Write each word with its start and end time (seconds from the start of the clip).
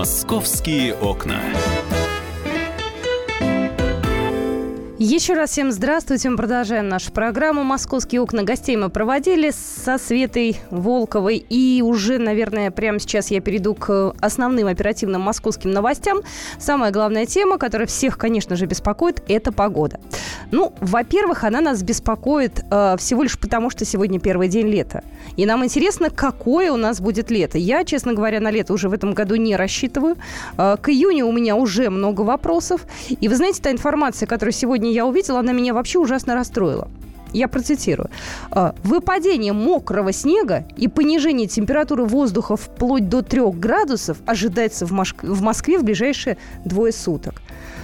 Московские 0.00 0.94
окна. 0.94 1.42
Еще 5.02 5.32
раз 5.32 5.52
всем 5.52 5.72
здравствуйте. 5.72 6.28
Мы 6.28 6.36
продолжаем 6.36 6.86
нашу 6.86 7.10
программу 7.10 7.64
«Московские 7.64 8.20
окна». 8.20 8.42
Гостей 8.42 8.76
мы 8.76 8.90
проводили 8.90 9.50
со 9.50 9.96
Светой 9.96 10.60
Волковой. 10.70 11.38
И 11.38 11.80
уже, 11.82 12.18
наверное, 12.18 12.70
прямо 12.70 12.98
сейчас 12.98 13.30
я 13.30 13.40
перейду 13.40 13.74
к 13.74 14.14
основным 14.20 14.66
оперативным 14.66 15.22
московским 15.22 15.70
новостям. 15.70 16.18
Самая 16.58 16.90
главная 16.90 17.24
тема, 17.24 17.56
которая 17.56 17.86
всех, 17.86 18.18
конечно 18.18 18.56
же, 18.56 18.66
беспокоит, 18.66 19.22
это 19.26 19.52
погода. 19.52 19.98
Ну, 20.50 20.74
во-первых, 20.82 21.44
она 21.44 21.62
нас 21.62 21.82
беспокоит 21.82 22.62
э, 22.70 22.96
всего 22.98 23.22
лишь 23.22 23.38
потому, 23.38 23.70
что 23.70 23.86
сегодня 23.86 24.20
первый 24.20 24.48
день 24.48 24.66
лета. 24.66 25.02
И 25.36 25.46
нам 25.46 25.64
интересно, 25.64 26.10
какое 26.10 26.72
у 26.72 26.76
нас 26.76 27.00
будет 27.00 27.30
лето. 27.30 27.56
Я, 27.56 27.84
честно 27.84 28.12
говоря, 28.12 28.40
на 28.40 28.50
лето 28.50 28.74
уже 28.74 28.90
в 28.90 28.92
этом 28.92 29.14
году 29.14 29.36
не 29.36 29.56
рассчитываю. 29.56 30.16
Э, 30.58 30.76
к 30.78 30.90
июню 30.90 31.26
у 31.26 31.32
меня 31.32 31.56
уже 31.56 31.88
много 31.88 32.20
вопросов. 32.20 32.84
И 33.08 33.28
вы 33.28 33.36
знаете, 33.36 33.62
та 33.62 33.70
информация, 33.70 34.26
которую 34.26 34.52
сегодня 34.52 34.89
я 34.92 35.06
увидела, 35.06 35.40
она 35.40 35.52
меня 35.52 35.74
вообще 35.74 35.98
ужасно 35.98 36.34
расстроила. 36.34 36.88
Я 37.32 37.48
процитирую. 37.48 38.10
«А, 38.50 38.74
Выпадение 38.82 39.52
мокрого 39.52 40.12
снега 40.12 40.64
и 40.76 40.88
понижение 40.88 41.46
температуры 41.46 42.04
воздуха 42.04 42.56
вплоть 42.56 43.08
до 43.08 43.22
3 43.22 43.52
градусов 43.52 44.18
ожидается 44.26 44.86
в 44.86 45.42
Москве 45.42 45.78
в 45.78 45.84
ближайшие 45.84 46.38
двое 46.64 46.92
суток. 46.92 47.29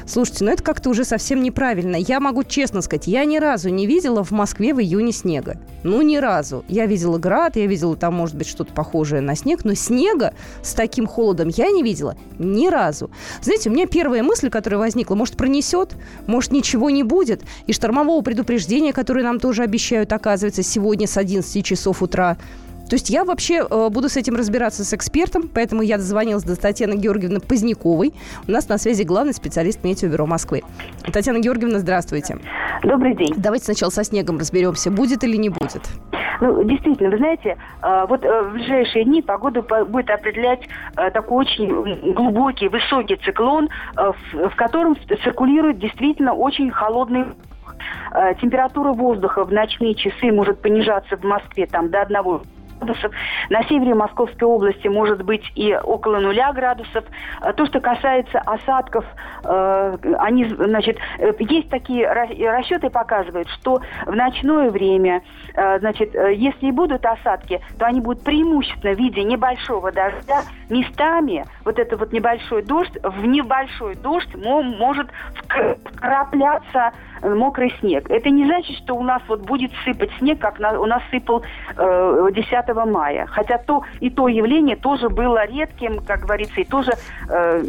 Слушайте, 0.07 0.45
ну 0.45 0.53
это 0.53 0.63
как-то 0.63 0.91
уже 0.91 1.05
совсем 1.05 1.43
неправильно. 1.43 1.97
Я 1.97 2.21
могу 2.21 2.45
честно 2.45 2.81
сказать, 2.81 3.09
я 3.09 3.25
ни 3.25 3.39
разу 3.39 3.71
не 3.71 3.87
видела 3.87 4.23
в 4.23 4.31
Москве 4.31 4.73
в 4.73 4.81
июне 4.81 5.11
снега. 5.11 5.59
Ну, 5.83 6.01
ни 6.03 6.17
разу. 6.17 6.65
Я 6.69 6.87
видела 6.87 7.19
град, 7.19 7.57
я 7.57 7.67
видела 7.67 7.97
там, 7.97 8.15
может 8.15 8.37
быть, 8.37 8.47
что-то 8.47 8.73
похожее 8.73 9.21
на 9.21 9.35
снег, 9.35 9.65
но 9.65 9.75
снега 9.75 10.33
с 10.63 10.75
таким 10.75 11.09
холодом 11.09 11.49
я 11.49 11.71
не 11.71 11.83
видела 11.83 12.17
ни 12.39 12.69
разу. 12.69 13.11
Знаете, 13.43 13.69
у 13.69 13.73
меня 13.73 13.87
первая 13.87 14.23
мысль, 14.23 14.49
которая 14.49 14.79
возникла, 14.79 15.17
может, 15.17 15.37
пронесет, 15.37 15.97
может, 16.27 16.53
ничего 16.53 16.89
не 16.91 17.03
будет. 17.03 17.43
И 17.67 17.73
штормового 17.73 18.23
предупреждения, 18.23 18.93
которое 18.93 19.25
нам 19.25 19.41
тоже 19.41 19.65
обещают, 19.65 20.13
оказывается, 20.13 20.63
сегодня 20.63 21.09
с 21.09 21.17
11 21.17 21.65
часов 21.65 22.01
утра. 22.01 22.37
То 22.89 22.95
есть 22.95 23.11
я 23.11 23.25
вообще 23.25 23.67
э, 23.69 23.89
буду 23.91 24.09
с 24.09 24.17
этим 24.17 24.37
разбираться 24.37 24.85
с 24.85 24.95
экспертом, 24.95 25.49
поэтому 25.53 25.83
я 25.83 25.97
дозвонилась 25.97 26.45
до 26.45 26.61
Татьяны 26.61 26.95
Георгиевны 26.95 27.41
Поздняковой. 27.41 28.13
У 28.47 28.51
нас 28.51 28.69
на 28.69 28.79
связи 28.79 29.03
главный 29.03 29.35
специалист 29.35 29.83
Метеобюро 29.83 30.27
Москвы. 30.27 30.63
Татьяна 31.13 31.41
Георгиевна, 31.41 31.81
здравствуйте. 31.81 32.39
Добрый 32.83 33.17
день. 33.17 33.35
Давайте 33.37 33.65
сначала 33.65 33.91
со 33.91 34.05
снегом 34.05 34.39
разберемся, 34.39 34.91
будет 34.91 35.25
или 35.25 35.37
не 35.37 35.49
будет. 35.49 35.83
Ну, 36.41 36.63
действительно, 36.65 37.11
вы 37.11 37.19
знаете, 37.19 37.57
э, 37.83 38.07
вот 38.09 38.25
э, 38.25 38.43
в 38.43 38.53
ближайшие 38.53 39.05
дни 39.05 39.23
погоду 39.23 39.63
по- 39.63 39.85
будет 39.85 40.11
определять 40.11 40.61
э, 40.97 41.11
такой 41.11 41.45
очень 41.45 42.13
глубокий, 42.13 42.69
высокий 42.69 43.17
циклон, 43.17 43.69
в, 43.95 44.55
котором 44.57 44.97
циркулирует 45.25 45.79
действительно 45.79 46.35
очень 46.35 46.71
холодный 46.71 47.25
Температура 48.41 48.93
воздуха 48.93 49.45
в 49.45 49.53
ночные 49.53 49.95
часы 49.95 50.33
может 50.33 50.63
понижаться 50.63 51.17
в 51.17 51.25
Москве 51.25 51.67
там 51.67 51.91
до 51.91 52.01
одного 52.03 52.43
градусов. 52.81 53.13
На 53.51 53.63
севере 53.65 53.95
Московской 53.95 54.47
области 54.49 54.89
может 54.89 55.23
быть 55.23 55.43
и 55.55 55.75
около 55.75 56.19
нуля 56.19 56.53
градусов. 56.53 57.05
А 57.41 57.53
То, 57.53 57.67
что 57.67 57.81
касается 57.81 58.39
осадков, 58.41 59.05
э, 59.45 59.97
они, 60.19 60.45
значит, 60.45 60.99
э, 61.19 61.33
есть 61.41 61.69
такие 61.71 62.05
ра- 62.07 62.51
расчеты 62.51 62.91
показывают, 62.91 63.49
что 63.49 63.81
в 64.07 64.15
ночное 64.15 64.71
время, 64.71 65.23
э, 65.55 65.79
значит, 65.81 66.15
если 66.15 66.67
и 66.67 66.71
будут 66.73 67.05
осадки, 67.05 67.61
то 67.79 67.87
они 67.87 68.01
будут 68.01 68.23
преимущественно 68.25 68.95
в 68.95 68.99
виде 68.99 69.23
небольшого 69.23 69.93
дождя. 69.93 70.43
Местами 70.69 71.45
вот 71.65 71.79
это 71.79 71.97
вот 71.97 72.13
небольшой 72.13 72.63
дождь, 72.63 72.97
в 73.03 73.27
небольшой 73.27 73.95
дождь 73.97 74.35
мо- 74.35 74.63
может 74.63 75.09
вк- 75.49 75.79
вкрапляться 75.95 76.93
мокрый 77.23 77.75
снег. 77.81 78.11
Это 78.11 78.31
не 78.31 78.45
значит, 78.47 78.77
что 78.79 78.95
у 78.95 79.03
нас 79.03 79.23
вот 79.29 79.41
будет 79.41 79.71
сыпать 79.85 80.11
снег, 80.19 80.39
как 80.39 80.59
на- 80.59 80.79
у 80.81 80.87
нас 80.87 81.03
сыпал 81.11 81.43
э, 81.77 82.29
10 82.33 82.87
мая. 82.87 83.27
Хотя 83.27 83.59
то 83.59 83.83
и 84.01 84.11
то 84.11 84.29
явление 84.29 84.77
тоже 84.77 85.09
было 85.09 85.45
редким, 85.47 86.01
как 86.07 86.21
говорится, 86.21 86.61
и 86.61 86.65
тоже 86.65 86.93
э, 87.29 87.63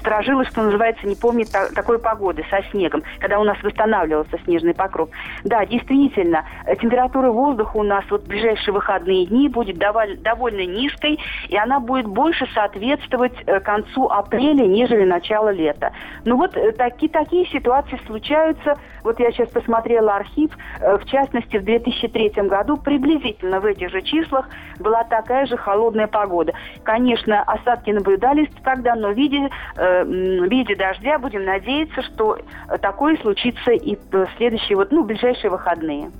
сторожило, 0.00 0.44
что 0.44 0.62
называется, 0.62 1.06
не 1.06 1.16
помнит 1.16 1.50
та- 1.50 1.68
такой 1.70 1.98
погоды 1.98 2.44
со 2.50 2.62
снегом, 2.70 3.02
когда 3.18 3.38
у 3.38 3.44
нас 3.44 3.56
восстанавливался 3.62 4.38
снежный 4.44 4.74
покров. 4.74 5.08
Да, 5.44 5.64
действительно, 5.66 6.44
э, 6.66 6.76
температура 6.76 7.30
воздуха 7.30 7.76
у 7.76 7.82
нас 7.82 8.04
вот 8.10 8.24
в 8.24 8.28
ближайшие 8.28 8.74
выходные 8.74 9.26
дни 9.26 9.48
будет 9.48 9.76
доволь- 9.78 10.16
довольно 10.18 10.64
низкой, 10.66 11.18
и 11.48 11.56
она 11.56 11.80
будет 11.80 12.06
больше 12.06 12.46
соответствовать 12.54 13.34
э, 13.46 13.60
концу 13.60 14.08
апреля, 14.08 14.66
нежели 14.66 15.04
начало 15.04 15.50
лета. 15.50 15.92
Ну 16.24 16.36
вот 16.36 16.56
э, 16.56 16.72
таки, 16.72 17.08
такие 17.08 17.46
ситуации 17.46 17.98
случаются. 18.06 18.76
Вот 19.08 19.18
я 19.20 19.32
сейчас 19.32 19.48
посмотрела 19.48 20.16
архив, 20.16 20.50
э, 20.80 20.98
в 20.98 21.06
частности, 21.06 21.56
в 21.56 21.64
2003 21.64 22.46
году 22.46 22.76
приблизительно 22.76 23.58
в 23.58 23.64
этих 23.64 23.88
же 23.88 24.02
числах 24.02 24.50
была 24.78 25.02
такая 25.04 25.46
же 25.46 25.56
холодная 25.56 26.06
погода. 26.06 26.52
Конечно, 26.82 27.42
осадки 27.44 27.88
наблюдались 27.88 28.50
тогда, 28.62 28.94
но 28.96 29.08
в 29.08 29.16
виде, 29.16 29.48
э, 29.76 30.04
в 30.04 30.50
виде 30.50 30.76
дождя 30.76 31.18
будем 31.18 31.46
надеяться, 31.46 32.02
что 32.02 32.36
э, 32.36 32.76
такое 32.76 33.16
случится 33.16 33.70
и 33.70 33.96
в 33.96 34.28
следующие, 34.36 34.76
вот, 34.76 34.92
ну, 34.92 35.02
ближайшие 35.04 35.50
выходные. 35.50 36.10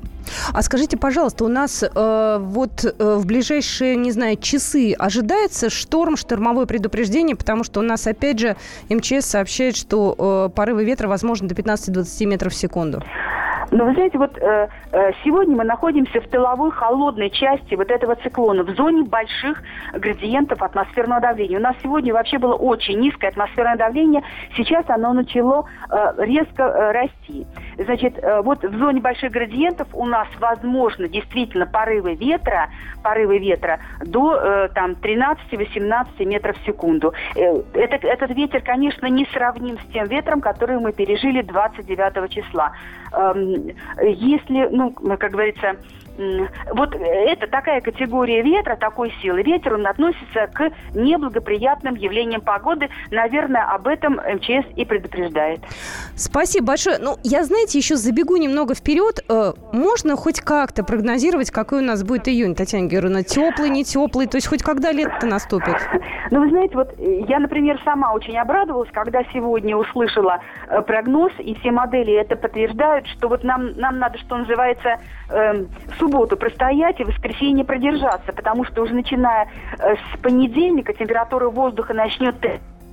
А 0.53 0.63
скажите, 0.63 0.97
пожалуйста, 0.97 1.45
у 1.45 1.49
нас 1.49 1.83
э, 1.83 2.39
вот 2.41 2.85
э, 2.85 3.15
в 3.17 3.27
ближайшие, 3.27 3.97
не 3.97 4.13
знаю, 4.13 4.37
часы 4.37 4.93
ожидается 4.93 5.71
шторм, 5.71 6.17
штормовое 6.17 6.67
предупреждение, 6.67 7.37
потому 7.37 7.65
что 7.65 7.81
у 7.81 7.83
нас, 7.83 8.07
опять 8.07 8.39
же, 8.39 8.57
МЧС 8.89 9.27
сообщает, 9.27 9.77
что 9.77 10.49
э, 10.51 10.55
порывы 10.55 10.85
ветра 10.85 11.09
возможны 11.09 11.49
до 11.49 11.55
15-20 11.55 12.27
метров 12.27 12.53
в 12.53 12.57
секунду. 12.57 13.03
Но 13.71 13.85
вы 13.85 13.93
знаете, 13.95 14.17
вот 14.17 14.37
э, 14.39 14.69
э, 14.93 15.13
сегодня 15.25 15.57
мы 15.57 15.65
находимся 15.65 16.21
в 16.21 16.29
тыловой 16.29 16.71
холодной 16.71 17.31
части 17.31 17.75
вот 17.75 17.91
этого 17.91 18.17
циклона, 18.17 18.63
в 18.63 18.71
зоне 18.71 19.05
больших 19.05 19.63
градиентов 19.93 20.63
атмосферного 20.63 21.21
давления. 21.21 21.59
У 21.59 21.63
нас 21.63 21.77
сегодня 21.83 22.15
вообще 22.15 22.39
было 22.39 22.55
очень 22.55 22.99
низкое 22.99 23.31
атмосферное 23.31 23.77
давление, 23.77 24.23
сейчас 24.57 24.89
оно 24.89 25.13
начало 25.13 25.67
э, 25.91 26.25
резко 26.25 26.63
э, 26.63 26.93
расти. 26.93 27.47
Значит, 27.77 28.19
э, 28.19 28.41
вот 28.41 28.65
в 28.65 28.79
зоне 28.79 29.01
больших 29.01 29.33
градиентов 29.33 29.89
у 29.93 30.07
нас 30.07 30.29
возможно 30.41 31.07
действительно 31.09 31.67
порывы 31.67 32.15
ветра, 32.15 32.71
порывы 33.03 33.39
ветра 33.39 33.81
до 34.01 34.35
э, 34.35 34.69
там 34.75 34.93
13-18 34.93 36.25
метров 36.25 36.57
в 36.57 36.65
секунду. 36.65 37.13
Э, 37.37 37.63
этот, 37.75 38.05
этот 38.05 38.31
ветер, 38.31 38.63
конечно, 38.63 39.07
не 39.07 39.27
сравним 39.27 39.79
с 39.79 39.93
тем 39.93 40.07
ветром, 40.07 40.41
который 40.41 40.79
мы 40.79 40.93
пережили 40.93 41.43
29 41.43 42.31
числа. 42.31 42.73
Эм, 43.13 43.58
Если, 44.03 44.69
ну, 44.71 44.93
как 44.93 45.33
говорится, 45.33 45.77
вот 46.73 46.95
это 46.95 47.47
такая 47.47 47.81
категория 47.81 48.43
ветра, 48.43 48.77
такой 48.77 49.13
силы. 49.23 49.43
Ветер, 49.43 49.75
он 49.75 49.87
относится 49.87 50.49
к 50.53 50.71
неблагоприятным 50.95 51.95
явлениям 51.95 52.41
погоды. 52.41 52.89
Наверное, 53.11 53.63
об 53.73 53.87
этом 53.87 54.15
МЧС 54.15 54.67
и 54.77 54.85
предупреждает. 54.85 55.61
Спасибо 56.17 56.67
большое. 56.69 56.99
Ну, 56.99 57.17
я, 57.23 57.45
знаете, 57.45 57.79
еще 57.79 57.97
забегу 57.97 58.37
немного 58.37 58.75
вперед. 58.75 59.25
Э, 59.29 59.53
можно 59.73 60.17
хоть 60.17 60.41
как-то 60.41 60.83
прогнозировать, 60.83 61.51
какой 61.51 61.81
у 61.81 61.85
нас 61.85 62.03
будет 62.03 62.27
июнь, 62.27 62.55
Татьяна 62.57 62.89
Георгиевна? 62.89 63.23
Теплый, 63.23 63.71
не 63.71 63.85
теплый? 63.85 64.27
То 64.27 64.37
есть 64.37 64.49
хоть 64.49 64.63
когда 64.63 64.93
лето 64.93 65.27
наступит? 65.27 65.77
Ну, 66.31 66.41
вы 66.41 66.51
знаете, 66.51 66.75
вот 66.75 66.93
э, 66.99 67.21
я, 67.27 67.39
например, 67.39 67.81
сама 67.85 68.13
очень 68.13 68.37
обрадовалась, 68.37 68.91
когда 68.93 69.23
сегодня 69.33 69.75
услышала 69.75 70.41
э, 70.69 70.83
прогноз, 70.83 71.33
и 71.39 71.55
все 71.55 71.71
модели 71.71 72.13
это 72.13 72.37
подтверждают, 72.37 73.07
что 73.07 73.29
вот 73.29 73.45
нам, 73.45 73.73
нам 73.79 73.99
надо, 73.99 74.19
что 74.19 74.37
называется, 74.37 74.99
в 75.29 75.99
субботу 76.09 76.37
простоять 76.37 77.01
и 77.01 77.05
в 77.05 77.09
воскресенье 77.09 77.65
продержаться, 77.65 78.33
потому 78.33 78.65
что 78.65 78.83
уже 78.83 78.95
начиная 78.95 79.49
э, 79.79 79.95
с 79.95 80.19
понедельника 80.19 80.93
температура 80.93 81.49
воздуха 81.51 81.95
начнет 81.95 82.35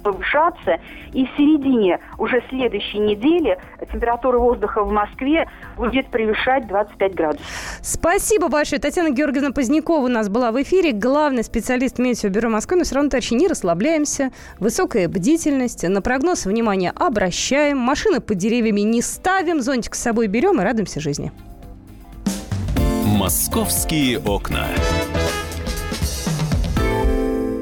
повышаться, 0.04 0.78
и 1.14 1.26
в 1.26 1.30
середине 1.36 2.00
уже 2.20 2.44
следующей 2.50 3.00
недели 3.00 3.58
температура 3.92 4.38
воздуха 4.38 4.84
в 4.84 4.92
Москве 4.92 5.50
будет 5.78 6.08
превышать 6.08 6.68
25 6.68 7.16
градусов. 7.16 7.48
Спасибо 7.82 8.48
большое. 8.48 8.80
Татьяна 8.80 9.10
Георгиевна 9.10 9.52
Позднякова 9.52 10.06
у 10.06 10.08
нас 10.08 10.30
была 10.30 10.52
в 10.52 10.62
эфире, 10.62 10.92
главный 10.92 11.44
специалист 11.44 11.98
Метеобюро 11.98 12.50
Москвы, 12.50 12.78
но 12.78 12.84
все 12.84 12.96
равно, 12.96 13.10
товарищи, 13.10 13.34
не 13.34 13.48
расслабляемся. 13.48 14.32
Высокая 14.60 15.08
бдительность, 15.08 15.82
на 15.82 16.04
прогноз 16.04 16.46
внимание 16.46 16.92
обращаем, 16.96 17.80
машины 17.80 18.20
под 18.20 18.38
деревьями 18.38 18.82
не 18.82 19.02
ставим, 19.02 19.60
зонтик 19.62 19.96
с 19.96 20.02
собой 20.02 20.28
берем 20.28 20.62
и 20.62 20.64
радуемся 20.64 21.00
жизни. 21.00 21.32
«Московские 23.06 24.18
окна». 24.20 24.68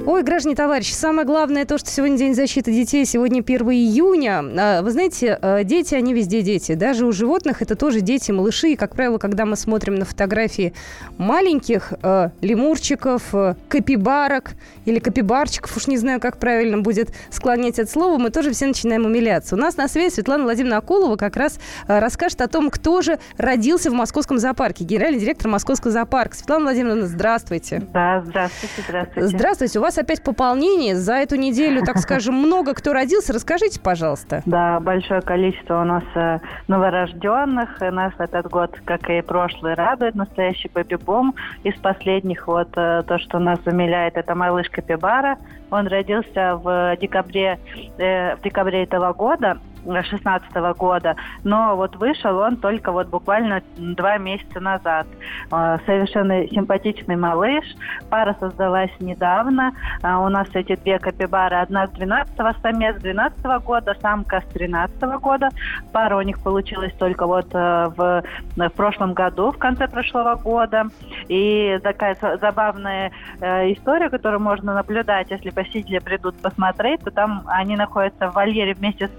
Ой, 0.06 0.22
граждане 0.22 0.54
товарищи, 0.54 0.92
самое 0.92 1.26
главное 1.26 1.64
то, 1.64 1.78
что 1.78 1.90
сегодня 1.90 2.18
День 2.18 2.36
защиты 2.36 2.74
детей, 2.74 3.06
сегодня 3.06 3.40
1 3.40 3.70
июня. 3.70 4.44
А, 4.60 4.82
вы 4.82 4.92
знаете, 4.92 5.40
э, 5.42 5.64
дети, 5.64 5.96
они 5.96 6.14
везде 6.14 6.42
дети. 6.42 6.74
Даже 6.74 7.06
у 7.06 7.14
животных 7.14 7.62
это 7.62 7.78
тоже 7.78 8.02
дети, 8.02 8.30
малыши. 8.32 8.72
И, 8.72 8.76
как 8.76 8.96
правило, 8.96 9.18
когда 9.18 9.46
мы 9.46 9.56
смотрим 9.56 9.96
на 9.96 10.04
фотографии 10.04 10.74
маленьких 11.18 11.94
э, 12.04 12.32
лемурчиков, 12.42 13.34
э, 13.34 13.56
капибарок 13.70 14.52
или 14.84 15.00
капибарчиков, 15.00 15.76
уж 15.78 15.88
не 15.88 15.98
знаю, 15.98 16.20
как 16.20 16.38
правильно 16.38 16.80
будет 16.80 17.14
склонять 17.30 17.80
это 17.80 17.90
слово, 17.90 18.18
мы 18.18 18.30
тоже 18.30 18.52
все 18.52 18.66
начинаем 18.66 19.06
умиляться. 19.06 19.56
У 19.56 19.58
нас 19.58 19.78
на 19.78 19.88
связи 19.88 20.16
Светлана 20.16 20.44
Владимировна 20.44 20.80
Акулова 20.80 21.16
как 21.16 21.38
раз 21.38 21.60
расскажет 21.88 22.42
о 22.42 22.50
том, 22.50 22.72
кто 22.72 23.02
же 23.02 23.20
родился 23.38 23.90
в 23.90 23.94
московском 23.94 24.38
зоопарке. 24.38 24.84
Генеральный 24.84 25.22
директор 25.22 25.50
московского 25.50 25.94
зоопарка. 25.94 26.36
Светлана 26.36 26.66
Владимировна, 26.66 27.08
здравствуйте. 27.08 27.82
Да, 27.94 28.22
здравствуйте, 28.26 28.84
здравствуйте. 28.86 29.28
Здравствуйте. 29.30 29.80
У 29.80 29.82
вас 29.82 29.93
опять 29.98 30.24
пополнение. 30.24 30.96
За 30.96 31.14
эту 31.16 31.36
неделю, 31.36 31.84
так 31.84 31.98
скажем, 32.00 32.36
много 32.36 32.74
кто 32.74 32.94
родился. 32.94 33.34
Расскажите, 33.34 33.80
пожалуйста. 33.80 34.42
Да, 34.46 34.80
большое 34.80 35.22
количество 35.22 35.82
у 35.82 35.84
нас 35.84 36.04
э, 36.16 36.40
новорожденных. 36.68 37.82
И 37.82 37.86
нас 37.86 38.14
этот 38.18 38.50
год, 38.50 38.80
как 38.86 39.10
и 39.10 39.22
прошлый, 39.22 39.74
радует. 39.74 40.16
Настоящий 40.16 40.70
бэби-бум. 40.74 41.36
Из 41.64 41.76
последних 41.80 42.48
вот 42.48 42.70
э, 42.76 43.04
то, 43.08 43.20
что 43.20 43.40
нас 43.40 43.60
умиляет, 43.66 44.18
это 44.18 44.36
малышка 44.36 44.82
Пибара. 44.82 45.38
Он 45.72 45.88
родился 45.88 46.56
в 46.56 46.98
декабре, 47.00 47.60
э, 47.98 48.36
в 48.36 48.42
декабре 48.42 48.84
этого 48.84 49.14
года. 49.14 49.58
2016 49.84 50.54
года, 50.78 51.16
но 51.44 51.76
вот 51.76 51.96
вышел 51.96 52.38
он 52.40 52.58
только 52.58 52.92
вот 52.92 53.08
буквально 53.08 53.62
два 53.78 54.18
месяца 54.18 54.60
назад. 54.60 55.08
А, 55.52 55.80
совершенно 55.86 56.48
симпатичный 56.48 57.16
малыш. 57.16 57.66
Пара 58.10 58.36
создалась 58.40 58.92
недавно. 59.00 59.74
А, 60.02 60.20
у 60.20 60.30
нас 60.30 60.48
эти 60.54 60.76
две 60.76 61.00
капибары. 61.00 61.58
Одна 61.58 61.88
с 61.88 61.92
12-го, 61.92 62.60
самец 62.62 62.98
12 63.02 63.46
-го 63.46 63.60
года, 63.64 63.96
самка 64.02 64.42
с 64.42 64.54
13 64.54 65.02
-го 65.04 65.20
года. 65.20 65.50
Пара 65.92 66.18
у 66.18 66.22
них 66.22 66.42
получилась 66.42 66.94
только 66.94 67.26
вот 67.26 67.48
э, 67.54 67.92
в, 67.96 68.24
в 68.56 68.70
прошлом 68.70 69.14
году, 69.14 69.52
в 69.52 69.58
конце 69.58 69.88
прошлого 69.88 70.36
года. 70.36 70.86
И 71.28 71.80
такая 71.84 72.18
забавная 72.40 73.12
э, 73.40 73.74
история, 73.74 74.10
которую 74.10 74.42
можно 74.42 74.74
наблюдать, 74.74 75.32
если 75.32 75.50
посетители 75.50 76.00
придут 76.00 76.36
посмотреть, 76.42 77.02
то 77.02 77.12
там 77.12 77.44
они 77.48 77.76
находятся 77.76 78.30
в 78.30 78.36
вольере 78.36 78.74
вместе 78.74 79.08
с 79.08 79.12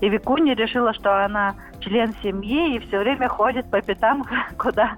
И 0.00 0.08
Викуня 0.08 0.54
решила, 0.54 0.92
что 0.92 1.24
она 1.24 1.54
член 1.80 2.14
семьи 2.22 2.76
и 2.76 2.78
все 2.80 2.98
время 2.98 3.28
ходит 3.28 3.70
по 3.70 3.80
пятам, 3.80 4.24
куда, 4.58 4.96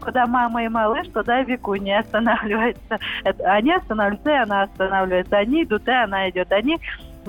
куда 0.00 0.26
мама 0.26 0.64
и 0.64 0.68
малыш, 0.68 1.08
туда 1.08 1.42
Викуня 1.42 2.00
останавливается. 2.00 2.98
Это, 3.24 3.52
они 3.52 3.72
останавливаются, 3.72 4.30
и 4.30 4.34
она 4.34 4.62
останавливается. 4.62 5.36
Они 5.36 5.64
идут, 5.64 5.86
и 5.88 5.90
она 5.92 6.30
идет. 6.30 6.52
Они 6.52 6.78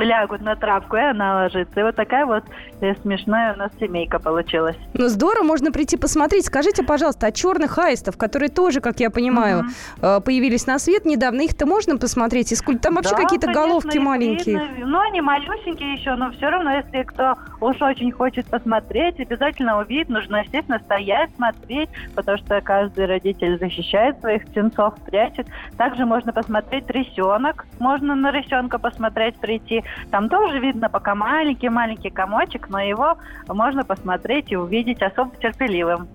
лягут 0.04 0.42
на 0.42 0.56
травку, 0.56 0.96
и 0.96 1.02
она 1.02 1.36
ложится. 1.44 1.80
И 1.80 1.84
вот 1.84 1.96
такая 1.96 2.26
вот 2.26 2.44
э, 2.82 2.96
смешная 3.02 3.54
у 3.54 3.58
нас 3.58 3.72
семейка 3.80 4.20
получилась. 4.20 4.78
Ну, 4.94 5.08
здорово, 5.08 5.44
можно 5.44 5.72
прийти 5.72 5.98
посмотреть. 5.98 6.46
Скажите, 6.46 6.84
пожалуйста, 6.84 7.28
о 7.28 7.32
черных 7.32 7.78
аистов, 7.78 8.18
которые 8.18 8.50
тоже, 8.50 8.82
как 8.82 9.00
я 9.00 9.10
понимаю, 9.10 9.66
угу. 9.98 10.22
появились 10.22 10.68
на 10.68 10.80
свет 10.80 11.06
недавно, 11.06 11.42
их-то 11.42 11.66
можно 11.66 11.98
посмотреть? 11.98 12.52
И 12.52 12.56
сколько 12.56 12.82
там 12.82 12.96
вообще 12.96 13.16
да, 13.16 13.18
какие-то 13.18 13.48
конечно, 13.48 13.68
головки 13.68 13.98
маленькие? 13.98 14.60
Видно. 14.60 14.88
Ну, 14.88 15.00
они 15.00 15.22
малюсенькие 15.22 15.94
еще, 15.94 16.16
но 16.16 16.32
все 16.32 16.50
равно, 16.50 16.72
если 16.76 17.04
кто 17.04 17.36
уж 17.62 17.82
очень 17.82 18.12
хочет 18.12 18.46
посмотреть, 18.48 19.20
обязательно 19.20 19.80
увидит. 19.80 20.10
Нужно, 20.10 20.38
естественно, 20.38 20.80
стоять, 20.80 21.30
смотреть, 21.36 21.90
потому 22.16 22.38
что 22.38 22.62
каждый 22.62 23.06
родитель 23.06 23.58
защищает 23.60 24.20
своих 24.20 24.46
птенцов, 24.46 24.96
прячет. 25.06 25.48
Также 25.78 26.06
можно 26.06 26.34
посмотреть 26.34 26.90
рисенок. 26.90 27.66
Можно 27.80 28.16
на 28.16 28.32
рисенка 28.32 28.80
посмотреть, 28.80 29.36
прийти. 29.38 29.84
Там 30.12 30.30
тоже 30.30 30.60
видно 30.60 30.90
пока 30.90 31.16
маленький-маленький 31.16 32.10
комочек, 32.10 32.70
но 32.70 32.80
его 32.80 33.18
можно 33.48 33.84
посмотреть 33.84 34.52
и 34.52 34.56
увидеть 34.56 35.02
особо 35.02 35.36
терпеливым. 35.38 36.08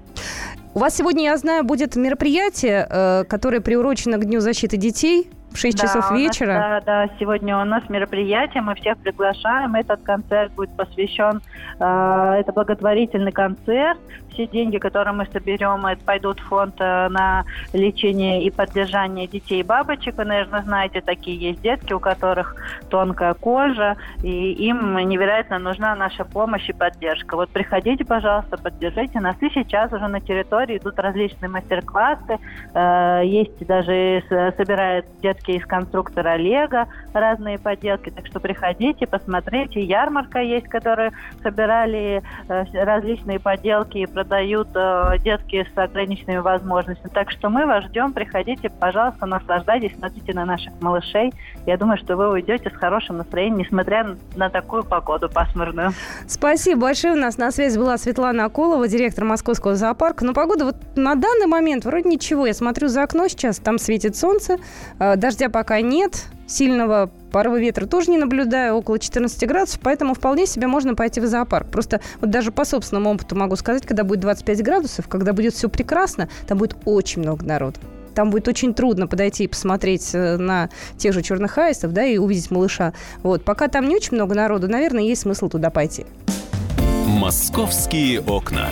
У 0.75 0.81
вас 0.81 0.97
сегодня, 0.97 1.25
я 1.25 1.37
знаю, 1.37 1.62
будет 1.62 1.94
мероприятие, 1.94 2.87
э, 2.91 3.25
которое 3.25 3.61
приурочено 3.61 4.19
к 4.19 4.25
Дню 4.25 4.41
защиты 4.41 4.76
детей 4.76 5.31
в 5.55 5.59
6 5.59 5.79
да, 5.79 5.83
часов 5.85 6.11
вечера. 6.11 6.53
Нас, 6.53 6.85
да, 6.85 7.06
да, 7.06 7.15
сегодня 7.19 7.56
у 7.56 7.65
нас 7.65 7.89
мероприятие, 7.89 8.62
мы 8.62 8.75
всех 8.75 8.99
приглашаем. 8.99 9.75
Этот 9.77 10.03
концерт 10.03 10.53
будет 10.53 10.77
посвящен, 10.77 11.41
э, 11.79 12.41
это 12.41 12.53
благотворительный 12.53 13.31
концерт. 13.31 13.99
Все 14.33 14.49
деньги, 14.49 14.79
которые 14.79 15.15
мы 15.15 15.27
соберем, 15.33 15.87
это 15.87 16.05
пойдут 16.05 16.41
в 16.41 16.45
фонд 16.49 16.75
э, 16.81 17.09
на 17.09 17.45
лечение 17.73 18.43
и 18.43 18.51
поддержание 18.51 19.29
детей 19.29 19.61
и 19.61 19.62
бабочек. 19.62 20.17
Вы, 20.17 20.25
наверное, 20.25 20.62
знаете, 20.62 21.01
такие 21.01 21.37
есть 21.37 21.62
детки, 21.62 21.93
у 21.93 22.00
которых 22.00 22.57
тонкая 22.91 23.35
кожа, 23.35 23.97
и 24.25 24.53
им 24.53 24.97
невероятно 25.09 25.61
нужна 25.61 25.95
наша 25.95 26.25
помощь 26.25 26.69
и 26.69 26.73
поддержка. 26.73 27.37
Вот 27.37 27.50
приходите, 27.50 28.05
пожалуйста, 28.05 28.59
поддержите 28.59 29.21
нас. 29.21 29.37
И 29.41 29.49
сейчас 29.50 29.93
уже 29.93 30.09
на 30.09 30.21
территории 30.21 30.79
идут 30.79 30.99
различные 30.99 31.49
мастер-классы. 31.49 32.39
Э, 32.75 33.21
есть 33.25 33.65
даже 33.65 34.25
собирают 34.57 35.07
детки 35.23 35.44
поделки 35.44 35.50
из 35.50 35.67
конструктора 35.67 36.37
Лего, 36.37 36.88
разные 37.12 37.58
поделки. 37.58 38.11
Так 38.11 38.26
что 38.26 38.41
приходите, 38.41 39.06
посмотрите. 39.06 39.81
Ярмарка 39.81 40.41
есть, 40.41 40.69
которые 40.69 41.12
собирали 41.43 42.23
э, 42.49 42.64
различные 42.85 43.38
поделки 43.38 43.99
и 43.99 44.06
продают 44.06 44.69
э, 44.75 45.19
детки 45.20 45.67
с 45.75 45.79
ограниченными 45.79 46.38
возможностями. 46.38 47.11
Так 47.12 47.31
что 47.31 47.49
мы 47.49 47.67
вас 47.67 47.85
ждем. 47.85 48.12
Приходите, 48.12 48.70
пожалуйста, 48.70 49.26
наслаждайтесь, 49.26 49.96
смотрите 49.96 50.32
на 50.35 50.44
наших 50.44 50.73
малышей. 50.81 51.32
Я 51.67 51.76
думаю, 51.76 51.99
что 51.99 52.17
вы 52.17 52.31
уйдете 52.31 52.70
с 52.70 52.75
хорошим 52.75 53.19
настроением, 53.19 53.58
несмотря 53.58 54.17
на 54.37 54.49
такую 54.49 54.85
погоду 54.85 55.29
пасмурную. 55.29 55.93
Спасибо 56.26 56.82
большое. 56.82 57.14
У 57.14 57.19
нас 57.19 57.38
на 57.38 57.50
связи 57.50 57.79
была 57.79 57.99
Светлана 57.99 58.47
Аколова, 58.47 58.87
директор 58.88 59.25
Московского 59.25 59.75
зоопарка. 59.75 60.25
Но 60.25 60.32
погода 60.32 60.64
вот 60.64 60.76
на 60.97 61.14
данный 61.14 61.47
момент 61.47 61.85
вроде 61.85 62.08
ничего. 62.08 62.47
Я 62.47 62.55
смотрю 62.55 62.88
за 62.88 63.02
окно 63.02 63.29
сейчас, 63.29 63.58
там 63.58 63.79
светит 63.79 64.17
солнце, 64.17 64.58
э, 64.99 65.17
даже 65.17 65.34
Дождя 65.35 65.49
пока 65.49 65.81
нет, 65.81 66.27
сильного 66.47 67.11
порыва 67.33 67.59
ветра 67.59 67.87
тоже 67.87 68.09
не 68.09 68.19
наблюдаю, 68.19 68.77
около 68.77 69.01
14 69.01 69.49
градусов, 69.49 69.81
поэтому 69.83 70.15
вполне 70.15 70.47
себе 70.47 70.69
можно 70.69 70.95
пойти 70.95 71.21
в 71.21 71.27
зоопарк. 71.27 71.67
Просто 71.73 72.01
вот 72.21 72.31
даже 72.31 72.53
по 72.53 72.65
собственному 72.65 73.11
опыту 73.11 73.35
могу 73.35 73.57
сказать, 73.57 73.85
когда 73.85 74.05
будет 74.05 74.21
25 74.21 74.63
градусов, 74.63 75.09
когда 75.09 75.33
будет 75.33 75.55
все 75.55 75.69
прекрасно, 75.69 76.29
там 76.47 76.59
будет 76.59 76.77
очень 76.85 77.23
много 77.23 77.45
народу. 77.45 77.81
Там 78.15 78.31
будет 78.31 78.47
очень 78.47 78.75
трудно 78.75 79.09
подойти 79.09 79.43
и 79.43 79.49
посмотреть 79.49 80.11
э, 80.15 80.37
на 80.37 80.71
тех 80.99 81.13
же 81.13 81.21
черных 81.21 81.59
аистов, 81.59 81.93
да, 81.93 82.05
и 82.05 82.17
увидеть 82.17 82.53
малыша. 82.53 82.93
Вот. 83.25 83.45
Пока 83.45 83.67
там 83.67 83.89
не 83.89 83.97
очень 83.97 84.15
много 84.15 84.37
народу, 84.37 84.69
наверное, 84.69 85.03
есть 85.03 85.23
смысл 85.23 85.49
туда 85.49 85.71
пойти. 85.71 86.07
«Московские 87.09 88.21
окна». 88.21 88.69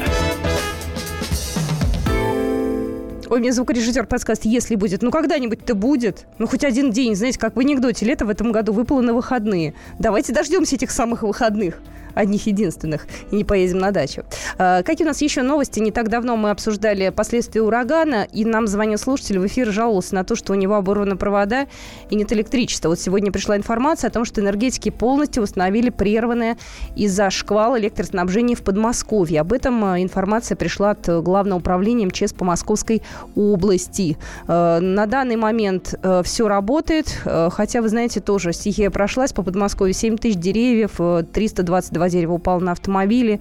Ой, 3.33 3.41
мне 3.41 3.51
звукорежиссер 3.51 4.05
подсказывает, 4.05 4.45
если 4.53 4.75
будет. 4.75 5.01
Ну, 5.01 5.11
когда-нибудь-то 5.11 5.75
будет. 5.75 6.27
Ну, 6.37 6.47
хоть 6.47 6.65
один 6.65 6.91
день, 6.91 7.17
знаете, 7.17 7.39
как 7.39 7.57
в 7.57 7.61
анекдоте. 7.61 8.05
Лето 8.05 8.27
в 8.27 8.29
этом 8.29 8.53
году 8.53 8.75
выпало 8.75 9.01
на 9.01 9.15
выходные. 9.15 9.73
Давайте 9.99 10.35
дождемся 10.35 10.75
этих 10.75 10.91
самых 10.91 11.23
выходных 11.23 11.81
одних 12.15 12.47
единственных, 12.47 13.07
и 13.31 13.37
не 13.37 13.45
поедем 13.45 13.79
на 13.79 13.91
дачу. 13.91 14.25
А, 14.59 14.83
какие 14.83 15.07
у 15.07 15.09
нас 15.09 15.21
еще 15.21 15.43
новости? 15.43 15.81
Не 15.81 15.91
так 15.91 16.09
давно 16.09 16.37
мы 16.37 16.51
обсуждали 16.51 17.11
последствия 17.11 17.63
урагана, 17.63 18.27
и 18.33 18.45
нам 18.45 18.67
звонил 18.67 18.99
слушатель 18.99 19.39
в 19.39 19.47
эфир, 19.47 19.71
жаловался 19.73 20.15
на 20.15 20.25
то, 20.25 20.35
что 20.37 20.53
у 20.53 20.57
него 20.57 20.75
оборваны 20.75 21.17
провода 21.17 21.67
и 22.11 22.17
нет 22.17 22.33
электричества. 22.33 22.89
Вот 22.89 23.01
сегодня 23.01 23.33
пришла 23.33 23.57
информация 23.57 24.09
о 24.09 24.11
том, 24.11 24.25
что 24.25 24.41
энергетики 24.41 24.91
полностью 24.91 25.43
установили 25.43 25.91
прерванное 25.91 26.57
из-за 26.97 27.31
шквала 27.31 27.79
электроснабжения 27.79 28.57
в 28.57 28.63
Подмосковье. 28.63 29.41
Об 29.41 29.53
этом 29.53 29.85
а, 29.85 30.01
информация 30.01 30.57
пришла 30.57 30.91
от 30.91 31.09
Главного 31.23 31.59
управления 31.59 32.07
МЧС 32.07 32.33
по 32.33 32.45
Московской 32.45 33.03
области. 33.35 34.17
А, 34.47 34.81
на 34.81 35.07
данный 35.07 35.37
момент 35.37 35.95
все 36.25 36.49
работает, 36.49 37.23
хотя, 37.25 37.83
вы 37.83 37.89
знаете, 37.89 38.21
тоже 38.21 38.53
стихия 38.53 38.91
прошлась 38.91 39.33
по 39.33 39.43
Подмосковью. 39.43 39.95
7 39.95 40.17
тысяч 40.19 40.37
деревьев, 40.37 41.01
322 41.33 42.02
два 42.03 42.09
дерева 42.09 42.33
упало 42.33 42.59
на 42.59 42.73
автомобиле. 42.73 43.39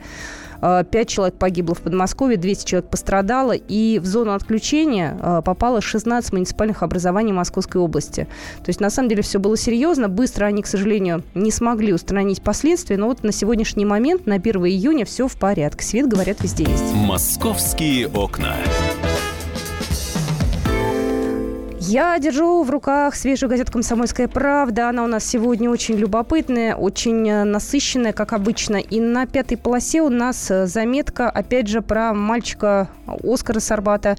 Э, 0.61 0.83
пять 0.89 1.09
человек 1.09 1.35
погибло 1.35 1.73
в 1.73 1.81
Подмосковье, 1.81 2.37
200 2.37 2.65
человек 2.65 2.89
пострадало, 2.91 3.53
и 3.53 3.97
в 3.97 4.05
зону 4.05 4.33
отключения 4.33 5.17
э, 5.19 5.41
попало 5.43 5.81
16 5.81 6.31
муниципальных 6.33 6.83
образований 6.83 7.33
Московской 7.33 7.81
области. 7.81 8.27
То 8.57 8.69
есть, 8.69 8.79
на 8.79 8.91
самом 8.91 9.09
деле, 9.09 9.23
все 9.23 9.39
было 9.39 9.57
серьезно. 9.57 10.09
Быстро 10.09 10.45
они, 10.45 10.61
к 10.61 10.67
сожалению, 10.67 11.23
не 11.33 11.49
смогли 11.49 11.91
устранить 11.91 12.43
последствия, 12.43 12.97
но 12.97 13.07
вот 13.07 13.23
на 13.23 13.31
сегодняшний 13.31 13.85
момент, 13.85 14.27
на 14.27 14.35
1 14.35 14.65
июня, 14.67 15.05
все 15.05 15.27
в 15.27 15.35
порядке. 15.37 15.83
Свет, 15.83 16.07
говорят, 16.07 16.43
везде 16.43 16.65
есть. 16.65 16.93
«Московские 16.93 18.07
окна». 18.07 18.55
Я 21.91 22.17
держу 22.19 22.63
в 22.63 22.69
руках 22.69 23.15
свежую 23.15 23.49
газету 23.49 23.73
«Комсомольская 23.73 24.29
правда». 24.29 24.87
Она 24.87 25.03
у 25.03 25.07
нас 25.07 25.25
сегодня 25.25 25.69
очень 25.69 25.95
любопытная, 25.95 26.73
очень 26.73 27.29
э, 27.29 27.43
насыщенная, 27.43 28.13
как 28.13 28.31
обычно. 28.31 28.77
И 28.77 29.01
на 29.01 29.25
пятой 29.25 29.57
полосе 29.57 30.01
у 30.01 30.07
нас 30.07 30.49
э, 30.49 30.67
заметка, 30.67 31.29
опять 31.29 31.67
же, 31.67 31.81
про 31.81 32.13
мальчика 32.13 32.87
Оскара 33.21 33.59
Сарбата. 33.59 34.15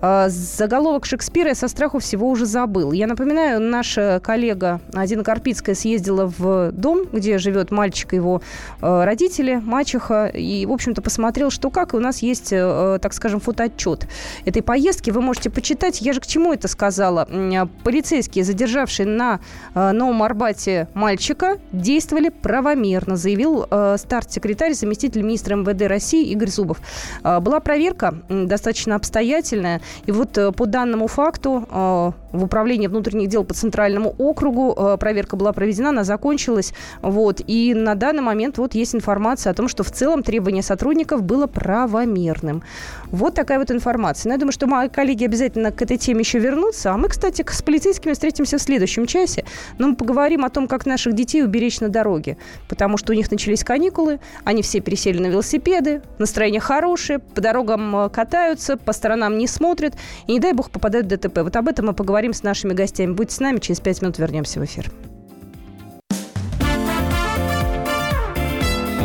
Э, 0.00 0.26
заголовок 0.28 1.04
Шекспира 1.04 1.48
я 1.48 1.56
со 1.56 1.66
страху 1.66 1.98
всего 1.98 2.30
уже 2.30 2.46
забыл. 2.46 2.92
Я 2.92 3.08
напоминаю, 3.08 3.60
наша 3.60 4.20
коллега 4.22 4.80
Адина 4.94 5.24
Карпицкая 5.24 5.74
съездила 5.74 6.32
в 6.38 6.70
дом, 6.70 7.08
где 7.12 7.38
живет 7.38 7.72
мальчик 7.72 8.12
его 8.12 8.40
родители, 8.80 9.56
мачеха, 9.56 10.26
и, 10.26 10.64
в 10.64 10.70
общем-то, 10.70 11.02
посмотрел, 11.02 11.50
что 11.50 11.70
как. 11.70 11.92
И 11.92 11.96
у 11.96 12.00
нас 12.00 12.20
есть, 12.20 12.50
так 12.50 13.12
скажем, 13.12 13.40
фотоотчет 13.40 14.06
этой 14.44 14.62
поездки. 14.62 15.10
Вы 15.10 15.22
можете 15.22 15.50
почитать. 15.50 16.00
Я 16.00 16.12
же 16.12 16.20
к 16.20 16.26
чему 16.28 16.52
это 16.52 16.68
сказала? 16.68 17.15
Сказала, 17.24 17.68
полицейские, 17.82 18.44
задержавшие 18.44 19.06
на 19.06 19.40
э, 19.74 19.92
Новом 19.92 20.22
Арбате 20.22 20.88
мальчика, 20.94 21.58
действовали 21.72 22.28
правомерно, 22.28 23.16
заявил 23.16 23.66
э, 23.70 23.96
старт-секретарь, 23.98 24.74
заместитель 24.74 25.22
министра 25.22 25.56
МВД 25.56 25.82
России 25.82 26.28
Игорь 26.30 26.48
Зубов. 26.48 26.78
Э, 27.22 27.40
была 27.40 27.60
проверка 27.60 28.14
достаточно 28.28 28.96
обстоятельная, 28.96 29.80
и 30.06 30.12
вот 30.12 30.38
по 30.56 30.66
данному 30.66 31.06
факту 31.06 31.66
в 31.70 32.44
Управлении 32.44 32.86
внутренних 32.86 33.28
дел 33.28 33.44
по 33.44 33.54
Центральному 33.54 34.14
округу 34.18 34.96
проверка 34.98 35.36
была 35.36 35.52
проведена, 35.52 35.90
она 35.90 36.04
закончилась, 36.04 36.72
вот, 37.02 37.40
и 37.46 37.74
на 37.74 37.94
данный 37.94 38.22
момент 38.22 38.58
вот 38.58 38.74
есть 38.74 38.94
информация 38.94 39.52
о 39.52 39.54
том, 39.54 39.68
что 39.68 39.82
в 39.82 39.90
целом 39.90 40.22
требование 40.22 40.62
сотрудников 40.62 41.22
было 41.22 41.46
правомерным. 41.46 42.62
Вот 43.10 43.34
такая 43.34 43.58
вот 43.58 43.70
информация. 43.70 44.28
Но 44.28 44.34
я 44.34 44.38
думаю, 44.38 44.52
что 44.52 44.66
мои 44.66 44.88
коллеги 44.88 45.24
обязательно 45.24 45.72
к 45.72 45.80
этой 45.82 45.96
теме 45.96 46.20
еще 46.20 46.38
вернутся. 46.38 46.92
А 46.92 46.96
мы, 46.96 47.05
кстати, 47.08 47.44
с 47.48 47.62
полицейскими 47.62 48.12
встретимся 48.12 48.58
в 48.58 48.62
следующем 48.62 49.06
часе. 49.06 49.44
Но 49.78 49.88
мы 49.88 49.96
поговорим 49.96 50.44
о 50.44 50.50
том, 50.50 50.68
как 50.68 50.86
наших 50.86 51.14
детей 51.14 51.42
уберечь 51.42 51.80
на 51.80 51.88
дороге. 51.88 52.36
Потому 52.68 52.96
что 52.96 53.12
у 53.12 53.16
них 53.16 53.30
начались 53.30 53.64
каникулы, 53.64 54.20
они 54.44 54.62
все 54.62 54.80
пересели 54.80 55.18
на 55.18 55.26
велосипеды, 55.26 56.02
настроение 56.18 56.60
хорошее, 56.60 57.18
по 57.18 57.40
дорогам 57.40 57.96
э, 57.96 58.08
катаются, 58.10 58.76
по 58.76 58.92
сторонам 58.92 59.38
не 59.38 59.46
смотрят. 59.46 59.94
И, 60.26 60.32
не 60.32 60.40
дай 60.40 60.52
бог, 60.52 60.70
попадают 60.70 61.06
в 61.06 61.10
ДТП. 61.10 61.38
Вот 61.38 61.56
об 61.56 61.68
этом 61.68 61.86
мы 61.86 61.92
поговорим 61.92 62.32
с 62.32 62.42
нашими 62.42 62.72
гостями. 62.72 63.12
Будьте 63.12 63.34
с 63.34 63.40
нами, 63.40 63.58
через 63.58 63.80
пять 63.80 64.02
минут 64.02 64.18
вернемся 64.18 64.60
в 64.60 64.64
эфир. 64.64 64.90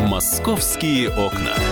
«Московские 0.08 1.08
окна». 1.08 1.71